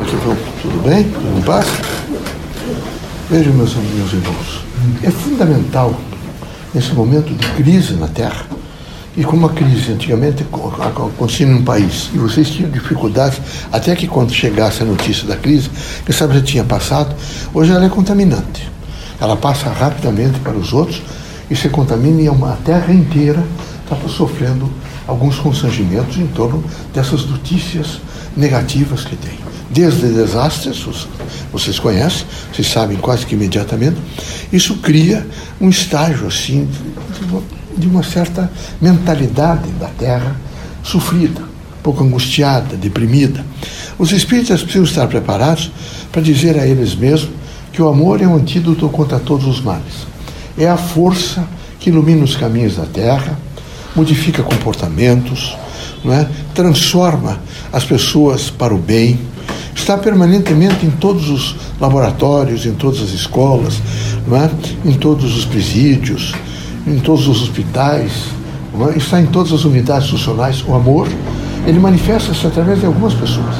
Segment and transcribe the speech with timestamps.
[0.00, 0.16] Aqui,
[0.62, 1.04] tudo bem?
[1.04, 1.66] Tudo em paz?
[3.28, 4.64] Vejam, meus, meus irmãos,
[5.02, 5.94] é fundamental,
[6.74, 8.46] nesse momento de crise na Terra,
[9.14, 13.40] e como a crise antigamente acontecia num país, e vocês tinham dificuldades,
[13.70, 15.68] até que quando chegasse a notícia da crise,
[16.06, 17.14] que sabe já tinha passado,
[17.52, 18.70] hoje ela é contaminante.
[19.20, 21.02] Ela passa rapidamente para os outros
[21.50, 23.44] e se contamina e a terra inteira
[23.82, 24.70] está sofrendo
[25.06, 26.64] alguns constrangimentos em torno
[26.94, 28.00] dessas notícias
[28.34, 29.49] negativas que tem.
[29.70, 30.84] Desde desastres,
[31.52, 33.96] vocês conhecem, vocês sabem quase que imediatamente,
[34.52, 35.24] isso cria
[35.60, 36.68] um estágio assim
[37.76, 40.36] de uma certa mentalidade da Terra
[40.82, 43.44] sofrida, um pouco angustiada, deprimida.
[43.96, 45.70] Os espíritas precisam estar preparados
[46.10, 47.30] para dizer a eles mesmos
[47.72, 50.06] que o amor é um antídoto contra todos os males.
[50.58, 51.46] É a força
[51.78, 53.38] que ilumina os caminhos da Terra,
[53.94, 55.56] modifica comportamentos,
[56.04, 56.28] não é?
[56.54, 57.40] transforma
[57.72, 59.18] as pessoas para o bem,
[59.80, 63.80] está permanentemente em todos os laboratórios, em todas as escolas,
[64.30, 64.88] é?
[64.88, 66.34] em todos os presídios,
[66.86, 68.12] em todos os hospitais,
[68.92, 68.98] é?
[68.98, 70.62] está em todas as unidades institucionais.
[70.66, 71.08] O amor,
[71.66, 73.54] ele manifesta-se através de algumas pessoas.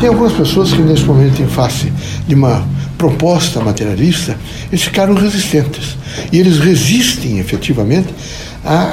[0.00, 1.92] Tem algumas pessoas que, nesse momento, em face
[2.26, 2.64] de uma
[2.96, 4.36] proposta materialista,
[4.70, 5.96] eles ficaram resistentes.
[6.32, 8.08] E eles resistem efetivamente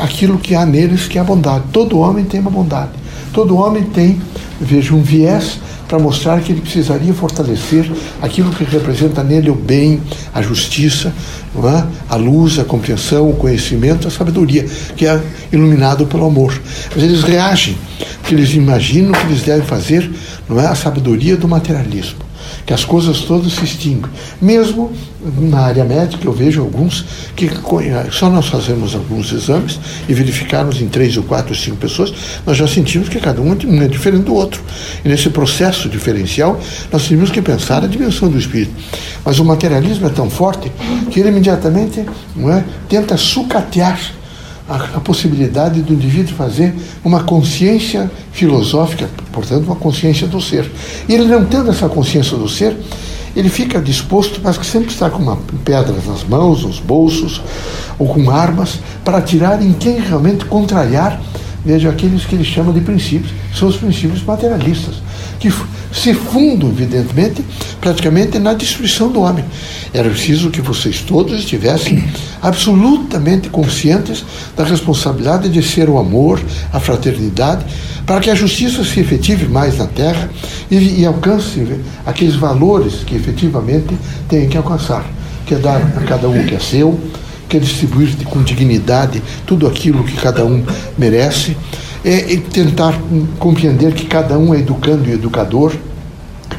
[0.02, 1.66] àquilo que há neles, que é a bondade.
[1.72, 2.92] Todo homem tem uma bondade.
[3.34, 4.22] Todo homem tem,
[4.59, 7.89] veja, um viés para mostrar que ele precisaria fortalecer
[8.22, 10.02] aquilo que representa nele o bem,
[10.33, 11.14] a justiça,
[11.55, 11.86] é?
[12.09, 16.59] a luz, a compreensão, o conhecimento, a sabedoria, que é iluminado pelo amor.
[16.94, 17.78] Mas eles reagem,
[18.22, 20.09] porque eles imaginam que eles devem fazer
[20.50, 22.25] não é, a sabedoria do materialismo
[22.66, 24.10] que as coisas todas se extinguem.
[24.42, 24.92] Mesmo
[25.40, 27.50] na área médica, eu vejo alguns que
[28.12, 32.14] só nós fazemos alguns exames e verificarmos em três ou quatro ou cinco pessoas,
[32.46, 34.62] nós já sentimos que cada um é diferente do outro.
[35.04, 36.60] E nesse processo diferencial,
[36.92, 38.74] nós temos que pensar a dimensão do espírito.
[39.24, 40.72] Mas o materialismo é tão forte
[41.12, 44.00] que ele imediatamente é, tenta sucatear
[44.68, 46.74] a, a, possibilidade do indivíduo fazer
[47.04, 50.69] uma consciência filosófica, portanto, uma consciência do ser.
[51.07, 52.75] E ele não tendo essa consciência do ser,
[53.34, 57.41] ele fica disposto, mas que sempre está com uma, pedras nas mãos, nos bolsos,
[57.97, 61.22] ou com armas, para atirar em quem realmente contrariar,
[61.66, 64.96] veja, aqueles que ele chama de princípios, são os princípios materialistas,
[65.40, 65.52] que
[65.92, 67.44] se fundam, evidentemente,
[67.81, 69.44] praticamente na destruição do homem.
[69.94, 72.04] Era preciso que vocês todos estivessem
[72.42, 74.24] absolutamente conscientes
[74.56, 76.40] da responsabilidade de ser o amor,
[76.72, 77.66] a fraternidade,
[78.06, 80.30] para que a justiça se efetive mais na terra
[80.70, 81.66] e, e alcance
[82.06, 83.96] aqueles valores que efetivamente
[84.30, 85.06] tem que alcançar,
[85.46, 87.00] que é dar a cada um que é seu,
[87.47, 90.63] que é distribuir com dignidade tudo aquilo que cada um
[90.97, 91.56] merece
[92.03, 92.94] é, é tentar
[93.39, 95.73] compreender que cada um é educando e educador.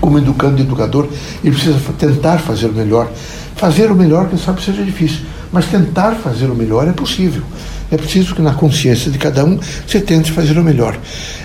[0.01, 1.09] Como educando e educador,
[1.43, 3.11] ele precisa tentar fazer o melhor.
[3.55, 5.21] Fazer o melhor, quem sabe, seja difícil,
[5.51, 7.43] mas tentar fazer o melhor é possível.
[7.91, 10.99] É preciso que na consciência de cada um você tente fazer o melhor.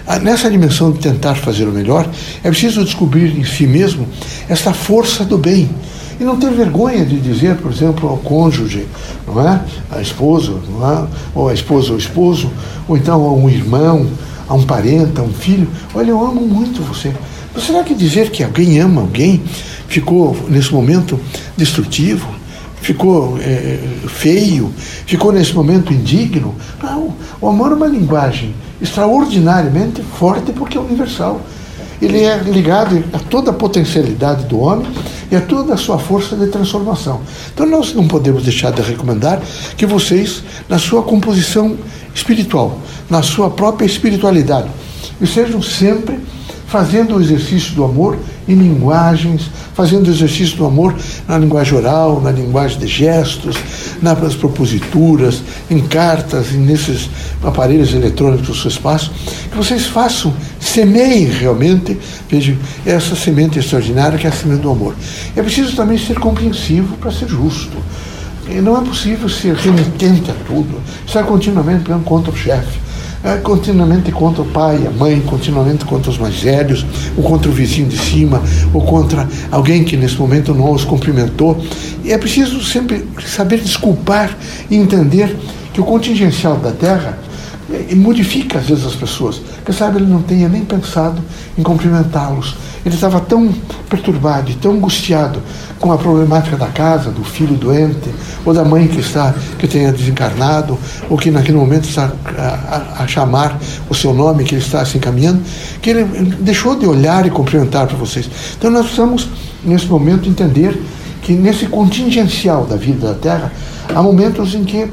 [0.08, 2.09] Ah, nessa dimensão de tentar fazer o melhor,
[2.44, 4.08] é preciso descobrir em si mesmo
[4.50, 5.69] essa força do bem
[6.22, 8.88] e não ter vergonha de dizer, por exemplo, ao cônjuge,
[9.26, 9.59] não é?
[9.90, 11.08] A esposa, não é?
[11.34, 12.52] Ou a esposa ou esposo,
[12.88, 14.06] ou então a um irmão,
[14.48, 17.12] a um parente, a um filho, olha, eu amo muito você.
[17.56, 19.42] Mas será que dizer que alguém ama alguém
[19.88, 21.20] ficou, nesse momento,
[21.58, 22.28] destrutivo?
[22.84, 24.72] Ficou é, feio?
[25.08, 26.53] Ficou, nesse momento, indigno?
[26.84, 27.16] Não.
[27.42, 31.42] O amor é uma linguagem extraordinariamente forte porque é universal
[32.02, 34.88] ele é ligado a toda a potencialidade do homem
[35.31, 37.22] e a toda a sua força de transformação.
[37.53, 39.42] Então nós não podemos deixar de recomendar
[39.78, 41.78] que vocês, na sua composição
[42.14, 42.78] espiritual,
[43.09, 44.70] na sua própria espiritualidade,
[45.22, 46.20] estejam sempre
[46.68, 50.96] fazendo o exercício do amor em linguagens, fazendo o exercício do amor
[51.28, 53.56] na linguagem oral, na linguagem de gestos,
[54.02, 57.09] nas proposituras, em cartas, nesses
[57.44, 59.12] aparelhos eletrônicos do seu espaço,
[59.50, 62.00] que vocês façam, semeiem realmente,
[62.30, 62.56] vejam,
[62.86, 64.96] essa semente extraordinária que é a semente do amor.
[65.35, 67.78] É preciso também ser compreensivo para ser justo.
[68.47, 72.80] E não é possível ser remitente a tudo, estar continuamente pegando contra o chefe
[73.24, 76.85] é, continuamente contra o pai, a mãe, continuamente contra os mais velhos,
[77.16, 78.41] ou contra o vizinho de cima,
[78.74, 81.64] ou contra alguém que nesse momento não os cumprimentou.
[82.03, 84.35] E é preciso sempre saber desculpar
[84.70, 85.38] e entender
[85.72, 87.18] que o contingencial da Terra
[87.90, 89.41] e modifica às vezes as pessoas.
[89.66, 91.22] Quem sabe ele não tenha nem pensado
[91.58, 92.56] em cumprimentá-los.
[92.85, 93.53] Ele estava tão
[93.90, 95.40] perturbado e tão angustiado
[95.79, 98.09] com a problemática da casa, do filho doente,
[98.44, 100.78] ou da mãe que está que tenha desencarnado,
[101.09, 103.59] ou que naquele momento está a, a, a chamar
[103.90, 105.41] o seu nome, que ele está se encaminhando,
[105.82, 106.03] que ele
[106.40, 108.29] deixou de olhar e cumprimentar para vocês.
[108.58, 109.29] Então nós precisamos,
[109.64, 110.79] nesse momento, entender
[111.22, 113.52] que nesse contingencial da vida da Terra,
[113.94, 114.88] há momentos em que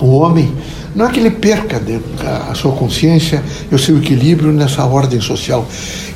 [0.00, 0.52] o homem
[0.94, 1.80] não é que ele perca
[2.50, 5.66] a sua consciência e o seu equilíbrio nessa ordem social.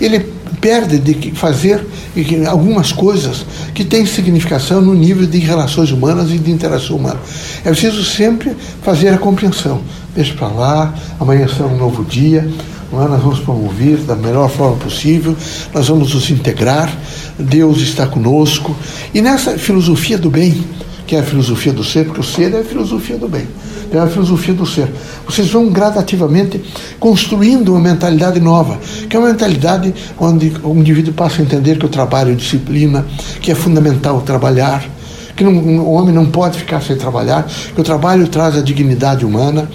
[0.01, 0.21] Ele
[0.61, 1.85] perde de fazer
[2.49, 3.45] algumas coisas
[3.75, 7.21] que têm significação no nível de relações humanas e de interação humana.
[7.65, 9.81] É preciso sempre fazer a compreensão.
[10.15, 12.49] Deixa para lá, amanhã será um novo dia,
[12.93, 12.97] é?
[12.97, 15.37] nós vamos promover da melhor forma possível,
[15.75, 16.93] nós vamos nos integrar,
[17.39, 18.75] Deus está conosco.
[19.13, 20.65] E nessa filosofia do bem,
[21.07, 23.47] que é a filosofia do ser, porque o ser é a filosofia do bem
[23.93, 24.89] é a filosofia do ser.
[25.25, 26.63] Vocês vão gradativamente
[26.99, 28.79] construindo uma mentalidade nova,
[29.09, 33.05] que é uma mentalidade onde o indivíduo passa a entender que o trabalho é disciplina,
[33.41, 34.85] que é fundamental trabalhar,
[35.37, 39.25] que não, o homem não pode ficar sem trabalhar, que o trabalho traz a dignidade
[39.25, 39.69] humana,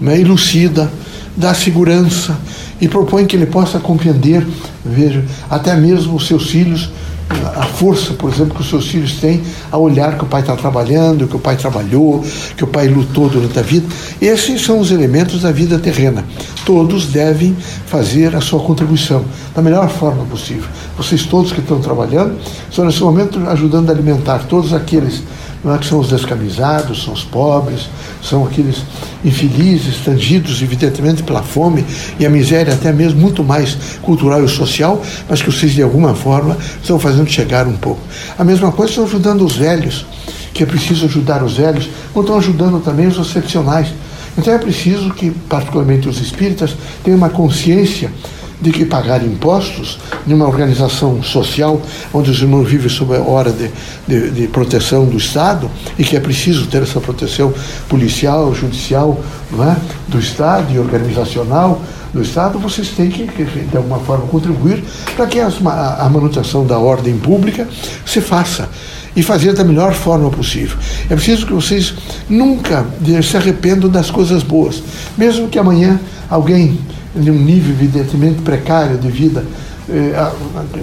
[0.00, 0.90] né, elucida,
[1.36, 2.36] dá segurança
[2.80, 4.46] e propõe que ele possa compreender,
[4.84, 6.90] veja, até mesmo os seus filhos
[7.30, 10.56] a força, por exemplo, que os seus filhos têm a olhar que o pai está
[10.56, 12.24] trabalhando, que o pai trabalhou,
[12.56, 13.86] que o pai lutou durante a vida.
[14.20, 16.24] Esses são os elementos da vida terrena.
[16.64, 20.68] Todos devem fazer a sua contribuição da melhor forma possível.
[20.96, 22.36] Vocês todos que estão trabalhando
[22.68, 25.22] estão nesse momento ajudando a alimentar todos aqueles
[25.62, 27.88] não é que são os descamisados, são os pobres,
[28.22, 28.82] são aqueles
[29.24, 31.84] infelizes, tangidos evidentemente pela fome
[32.18, 36.14] e a miséria até mesmo muito mais cultural e social, mas que vocês de alguma
[36.14, 38.00] forma estão fazendo chegar um pouco.
[38.38, 40.06] A mesma coisa estão ajudando os velhos,
[40.54, 43.88] que é preciso ajudar os velhos, ou estão ajudando também os excepcionais.
[44.36, 48.10] Então é preciso que, particularmente os espíritas, tenham uma consciência
[48.60, 51.80] de que pagar impostos numa organização social
[52.12, 53.70] onde os irmãos vivem sob a hora de,
[54.06, 57.52] de, de, proteção do Estado e que é preciso ter essa proteção
[57.88, 59.20] policial, judicial,
[59.52, 59.76] é?
[60.08, 61.80] do Estado e organizacional
[62.12, 64.82] do Estado, vocês têm que, de alguma forma, contribuir
[65.14, 67.68] para que as, a manutenção da ordem pública
[68.04, 68.68] se faça
[69.14, 70.76] e fazer da melhor forma possível.
[71.10, 71.94] É preciso que vocês
[72.28, 72.86] nunca
[73.22, 74.82] se arrependam das coisas boas,
[75.16, 76.00] mesmo que amanhã
[76.30, 76.78] alguém
[77.18, 79.44] um nível evidentemente precário de vida
[79.90, 80.32] eh,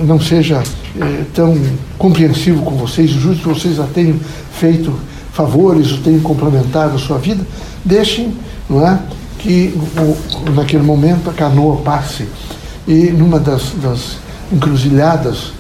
[0.04, 0.64] não seja
[1.00, 1.56] eh, tão
[1.98, 4.18] compreensivo com vocês, justo que vocês já tenham
[4.52, 4.94] feito
[5.32, 7.46] favores ou tenham complementado a sua vida,
[7.84, 8.34] deixem
[8.70, 9.00] não é,
[9.38, 12.26] que o, naquele momento a canoa passe
[12.88, 14.18] e numa das, das
[14.52, 15.54] encruzilhadas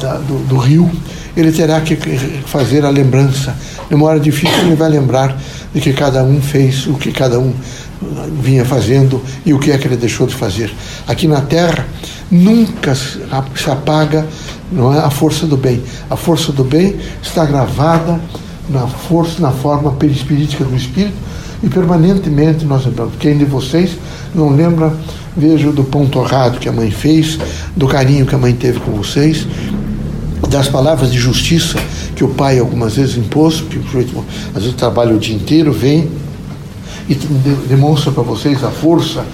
[0.00, 0.88] da, do, do, rio
[1.36, 1.96] ele terá que
[2.46, 3.56] fazer a lembrança.
[3.90, 5.36] Numa hora difícil ele vai lembrar
[5.74, 7.52] de que cada um fez o que cada um
[8.40, 10.72] vinha fazendo e o que é que ele deixou de fazer.
[11.06, 11.86] Aqui na Terra
[12.30, 14.26] nunca se apaga
[14.70, 15.82] não é, a força do bem.
[16.08, 18.20] A força do bem está gravada
[18.68, 21.16] na força, na forma perispirítica do Espírito
[21.62, 23.14] e permanentemente nós lembramos.
[23.18, 23.96] Quem de vocês
[24.34, 24.92] não lembra,
[25.36, 27.38] vejo do pão torrado que a mãe fez,
[27.76, 29.46] do carinho que a mãe teve com vocês,
[30.48, 31.78] das palavras de justiça
[32.16, 33.78] que o pai algumas vezes impôs, porque
[34.54, 36.10] às vezes trabalha o dia inteiro, vem
[37.08, 39.24] e demonstra para vocês a força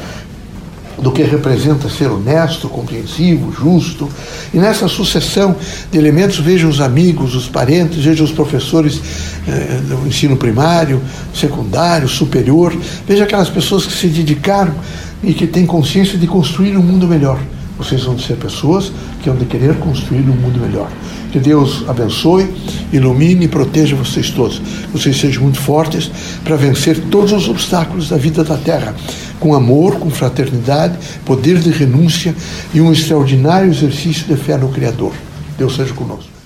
[1.01, 4.09] do que representa ser honesto, compreensivo, justo.
[4.53, 5.55] E nessa sucessão
[5.91, 9.01] de elementos, veja os amigos, os parentes, veja os professores
[9.47, 11.01] eh, do ensino primário,
[11.33, 12.77] secundário, superior,
[13.07, 14.75] veja aquelas pessoas que se dedicaram
[15.23, 17.39] e que têm consciência de construir um mundo melhor.
[17.77, 18.91] Vocês vão ser pessoas
[19.23, 20.91] que vão querer construir um mundo melhor.
[21.33, 22.49] Que Deus abençoe,
[22.93, 24.63] ilumine e proteja vocês todos.
[24.93, 26.11] Vocês sejam muito fortes
[26.43, 28.95] para vencer todos os obstáculos da vida da terra,
[29.39, 32.35] com amor, com fraternidade, poder de renúncia
[32.73, 35.13] e um extraordinário exercício de fé no Criador.
[35.59, 36.38] Deus seja conosco.